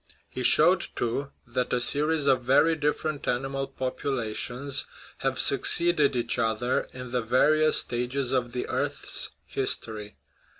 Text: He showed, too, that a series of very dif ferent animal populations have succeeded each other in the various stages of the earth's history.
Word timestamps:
He 0.27 0.41
showed, 0.41 0.87
too, 0.95 1.29
that 1.45 1.71
a 1.71 1.79
series 1.79 2.25
of 2.25 2.41
very 2.41 2.75
dif 2.75 2.97
ferent 3.03 3.27
animal 3.27 3.67
populations 3.67 4.85
have 5.19 5.37
succeeded 5.39 6.15
each 6.15 6.39
other 6.39 6.87
in 6.91 7.11
the 7.11 7.21
various 7.21 7.77
stages 7.77 8.31
of 8.31 8.51
the 8.51 8.67
earth's 8.67 9.29
history. 9.45 10.17